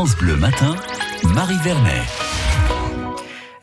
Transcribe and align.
France 0.00 0.16
Bleu 0.16 0.36
Matin, 0.36 0.74
Marie 1.34 1.58
Vernet. 1.62 2.00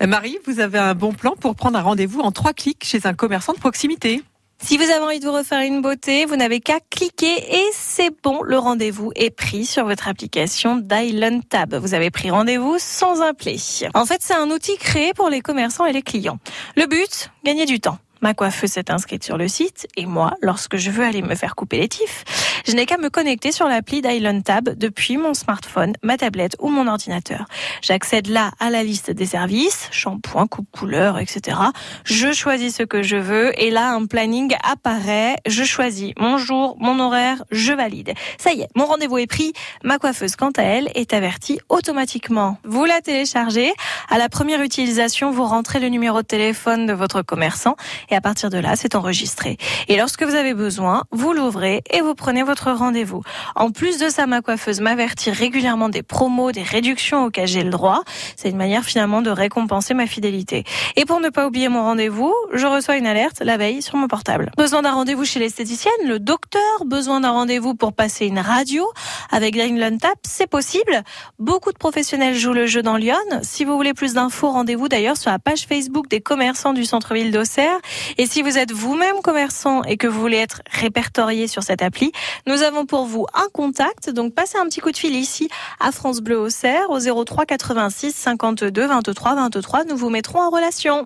Euh, 0.04 0.06
Marie, 0.06 0.38
vous 0.46 0.60
avez 0.60 0.78
un 0.78 0.94
bon 0.94 1.12
plan 1.12 1.32
pour 1.32 1.56
prendre 1.56 1.80
un 1.80 1.82
rendez-vous 1.82 2.20
en 2.20 2.32
trois 2.32 2.54
clics 2.54 2.84
chez 2.86 3.08
un 3.08 3.16
commerçant 3.16 3.54
de 3.54 3.58
proximité. 3.58 4.22
Si 4.62 4.78
vous 4.78 4.84
avez 4.84 5.04
envie 5.04 5.20
de 5.20 5.26
vous 5.26 5.34
refaire 5.34 5.62
une 5.62 5.82
beauté, 5.82 6.26
vous 6.26 6.36
n'avez 6.36 6.60
qu'à 6.60 6.78
cliquer 6.92 7.56
et 7.56 7.66
c'est 7.74 8.12
bon, 8.24 8.44
le 8.44 8.60
rendez-vous 8.60 9.12
est 9.16 9.32
pris 9.32 9.66
sur 9.66 9.86
votre 9.86 10.08
application 10.08 10.78
d'Island 10.78 11.42
Tab. 11.50 11.74
Vous 11.74 11.96
avez 11.96 12.12
pris 12.12 12.30
rendez-vous 12.30 12.76
sans 12.78 13.24
appeler. 13.24 13.58
En 13.96 14.06
fait, 14.06 14.22
c'est 14.22 14.36
un 14.36 14.52
outil 14.52 14.78
créé 14.78 15.16
pour 15.16 15.32
les 15.32 15.42
commerçants 15.42 15.88
et 15.88 15.92
les 15.92 16.04
clients. 16.04 16.38
Le 16.76 16.86
but, 16.86 17.32
gagner 17.44 17.66
du 17.66 17.80
temps. 17.80 17.98
Ma 18.22 18.34
coiffeuse 18.34 18.72
s'est 18.72 18.92
inscrite 18.92 19.24
sur 19.24 19.38
le 19.38 19.48
site 19.48 19.88
et 19.96 20.06
moi, 20.06 20.34
lorsque 20.42 20.78
je 20.78 20.90
veux 20.90 21.04
aller 21.04 21.22
me 21.22 21.36
faire 21.36 21.56
couper 21.56 21.78
les 21.78 21.88
tifs, 21.88 22.24
je 22.68 22.74
n'ai 22.74 22.86
qu'à 22.86 22.98
me 22.98 23.10
connecter 23.10 23.54
sur 23.54 23.68
l'appli 23.68 24.02
d'Island 24.02 24.44
Tab 24.44 24.70
depuis 24.76 25.16
mon 25.16 25.34
smartphone, 25.34 25.94
ma 26.04 26.18
tablette 26.18 26.58
ou 26.60 26.68
mon 26.68 26.86
ordinateur. 26.88 27.46
J'accède 27.82 28.28
là 28.28 28.52
à 28.60 28.70
la 28.70 28.84
liste 28.84 29.10
des 29.10 29.26
services, 29.26 29.88
shampoing, 29.92 30.48
coupe 30.48 30.68
couleur, 30.72 31.18
etc. 31.18 31.58
Je 32.04 32.34
choisis 32.34 32.76
ce 32.76 32.84
que 32.84 33.04
je 33.04 33.16
veux 33.16 33.58
et 33.62 33.72
là 33.72 33.92
un 33.92 34.06
planning 34.06 34.54
apparaît. 34.70 35.38
Je 35.48 35.64
choisis 35.64 36.12
mon 36.20 36.38
jour, 36.38 36.76
mon 36.80 37.00
horaire, 37.00 37.42
je 37.52 37.72
valide. 37.72 38.12
Ça 38.38 38.52
y 38.52 38.62
est, 38.62 38.68
mon 38.76 38.86
rendez-vous 38.86 39.20
est 39.20 39.28
pris. 39.28 39.54
Ma 39.86 39.98
coiffeuse, 39.98 40.36
quant 40.36 40.52
à 40.58 40.64
elle, 40.64 40.90
est 40.94 41.14
avertie 41.14 41.62
automatiquement. 41.70 42.58
Vous 42.66 42.84
la 42.84 43.00
téléchargez. 43.00 43.72
À 44.10 44.18
la 44.18 44.28
première 44.28 44.62
utilisation, 44.62 45.32
vous 45.32 45.46
rentrez 45.46 45.80
le 45.80 45.88
numéro 45.88 46.22
de 46.22 46.28
téléphone 46.28 46.86
de 46.86 46.92
votre 46.92 47.22
commerçant 47.22 47.78
et 48.10 48.16
à 48.16 48.20
partir 48.20 48.50
de 48.50 48.58
là, 48.58 48.76
c'est 48.76 48.96
enregistré. 48.96 49.58
Et 49.88 49.96
lorsque 49.96 50.24
vous 50.24 50.36
avez 50.36 50.54
besoin, 50.54 51.06
vous 51.12 51.32
l'ouvrez 51.32 51.82
et 51.92 52.02
vous 52.02 52.14
prenez 52.14 52.44
votre 52.44 52.57
rendez-vous. 52.66 53.22
En 53.56 53.72
plus 53.72 53.98
de 53.98 54.10
ça, 54.10 54.28
ma 54.28 54.42
coiffeuse 54.42 54.82
m'avertit 54.82 55.32
régulièrement 55.32 55.90
des 55.90 56.04
promos, 56.04 56.52
des 56.52 56.64
réductions 56.64 57.26
auxquelles 57.26 57.48
j'ai 57.48 57.64
le 57.64 57.70
droit. 57.70 58.04
C'est 58.36 58.50
une 58.50 58.58
manière 58.58 58.84
finalement 58.84 59.22
de 59.22 59.30
récompenser 59.30 59.94
ma 59.94 60.08
fidélité. 60.08 60.64
Et 60.96 61.06
pour 61.06 61.20
ne 61.20 61.30
pas 61.30 61.48
oublier 61.48 61.70
mon 61.70 61.84
rendez-vous, 61.84 62.34
je 62.54 62.66
reçois 62.66 62.98
une 62.98 63.08
alerte 63.08 63.42
la 63.42 63.58
veille 63.58 63.82
sur 63.82 63.96
mon 63.96 64.08
portable. 64.08 64.52
Besoin 64.58 64.82
d'un 64.82 64.92
rendez-vous 64.92 65.26
chez 65.26 65.40
l'esthéticienne, 65.40 65.94
le 66.06 66.20
docteur, 66.20 66.62
besoin 66.86 67.22
d'un 67.22 67.32
rendez-vous 67.32 67.76
pour 67.76 67.94
passer 67.94 68.26
une 68.26 68.40
radio? 68.40 68.88
Avec 69.32 69.54
Greenland 69.54 70.00
Tap, 70.00 70.18
c'est 70.24 70.48
possible. 70.48 71.04
Beaucoup 71.40 71.72
de 71.72 71.78
professionnels 71.78 72.36
jouent 72.36 72.54
le 72.54 72.66
jeu 72.66 72.82
dans 72.82 72.98
Lyon. 72.98 73.16
Si 73.42 73.66
vous 73.66 73.76
voulez 73.76 73.94
plus 73.94 74.14
d'infos, 74.14 74.52
rendez-vous 74.52 74.88
d'ailleurs 74.88 75.18
sur 75.18 75.32
la 75.32 75.40
page 75.40 75.66
Facebook 75.68 76.08
des 76.08 76.22
commerçants 76.22 76.74
du 76.74 76.86
centre-ville 76.86 77.32
d'Auxerre. 77.32 77.78
Et 78.18 78.26
si 78.26 78.42
vous 78.42 78.58
êtes 78.58 78.72
vous-même 78.72 79.18
commerçant 79.24 79.84
et 79.84 79.98
que 79.98 80.08
vous 80.08 80.20
voulez 80.20 80.38
être 80.38 80.62
répertorié 80.72 81.48
sur 81.48 81.64
cette 81.64 81.82
appli, 81.82 82.12
nous 82.48 82.64
avons 82.64 82.86
pour 82.86 83.06
vous 83.06 83.26
un 83.34 83.48
contact. 83.54 84.10
Donc 84.10 84.34
passez 84.34 84.58
un 84.58 84.66
petit 84.66 84.80
coup 84.80 84.92
de 84.92 84.98
fil 84.98 85.16
ici 85.16 85.50
à 85.80 85.92
France 85.92 86.22
Bleu 86.22 86.40
Auxerre 86.40 86.90
au 86.90 87.00
03 87.00 87.46
86 87.46 88.14
52 88.14 88.88
23 88.88 89.36
23. 89.36 89.84
Nous 89.86 89.98
vous 89.98 90.10
mettrons 90.10 90.40
en 90.40 90.50
relation. 90.50 91.06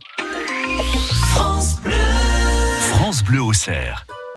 France 2.94 3.24
Bleu 3.24 3.42
Auxerre. 3.42 4.06